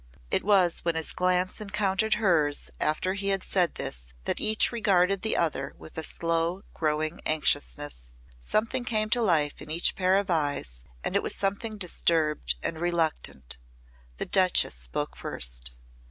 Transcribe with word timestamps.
It 0.31 0.43
was 0.43 0.79
when 0.83 0.95
his 0.95 1.11
glance 1.11 1.61
encountered 1.61 2.15
hers 2.15 2.71
after 2.79 3.13
he 3.13 3.37
said 3.41 3.75
this 3.75 4.13
that 4.23 4.39
each 4.39 4.71
regarded 4.71 5.21
the 5.21 5.37
other 5.37 5.75
with 5.77 5.95
a 5.95 6.01
slow 6.01 6.63
growing 6.73 7.21
anxiousness. 7.23 8.15
Something 8.41 8.83
came 8.83 9.11
to 9.11 9.21
life 9.21 9.61
in 9.61 9.69
each 9.69 9.95
pair 9.95 10.15
of 10.17 10.31
eyes 10.31 10.81
and 11.03 11.15
it 11.15 11.21
was 11.21 11.35
something 11.35 11.77
disturbed 11.77 12.55
and 12.63 12.79
reluctant. 12.79 13.57
The 14.17 14.25
Duchess 14.25 14.73
spoke 14.73 15.15
first. 15.15 15.71